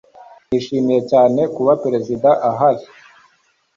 [0.49, 2.85] nishimiye cyane kuba perezida ahari